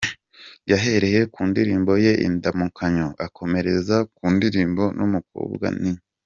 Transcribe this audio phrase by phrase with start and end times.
[0.71, 5.93] Yahereye ku ndirimbo ye ‘Indamukanyo’, akomereza ku ndirimbo, ‘n’umukobwa’, ni.